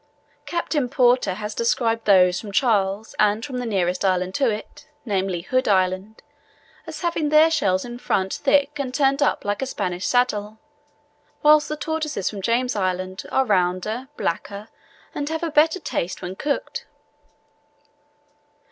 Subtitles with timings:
[0.47, 5.41] Captain Porter has described those from Charles and from the nearest island to it, namely,
[5.41, 6.23] Hood Island,
[6.87, 10.57] as having their shells in front thick and turned up like a Spanish saddle,
[11.43, 14.69] whilst the tortoises from James Island are rounder, blacker,
[15.13, 16.87] and have a better taste when cooked.